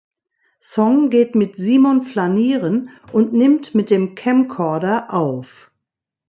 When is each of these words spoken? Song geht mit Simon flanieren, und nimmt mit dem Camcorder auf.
Song 0.59 1.11
geht 1.11 1.35
mit 1.35 1.57
Simon 1.57 2.01
flanieren, 2.01 2.89
und 3.13 3.33
nimmt 3.33 3.75
mit 3.75 3.91
dem 3.91 4.15
Camcorder 4.15 5.13
auf. 5.13 5.69